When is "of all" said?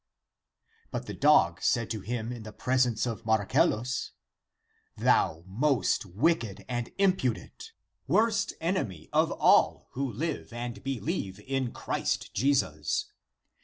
9.13-9.89